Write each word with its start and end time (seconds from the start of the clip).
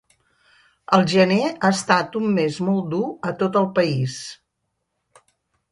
El 0.97 1.03
gener 1.11 1.43
ha 1.51 1.71
estat 1.77 2.17
un 2.21 2.27
mes 2.39 2.59
molt 2.69 2.89
dur 2.95 3.05
a 3.29 3.35
tot 3.45 3.61
el 3.63 3.69
país. 3.81 4.19